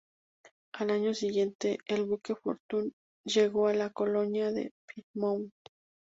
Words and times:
Al 0.73 0.89
año 0.89 1.13
siguiente 1.13 1.77
el 1.85 2.05
buque 2.05 2.33
Fortune 2.33 2.89
llegó 3.23 3.67
a 3.67 3.75
la 3.75 3.91
colonia 3.91 4.51
de 4.51 4.71
Plymouth. 4.87 5.51